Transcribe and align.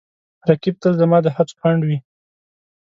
رقیب 0.49 0.75
تل 0.83 0.93
زما 1.01 1.17
د 1.23 1.27
هڅو 1.35 1.55
خنډ 1.61 1.81
وي 1.87 1.97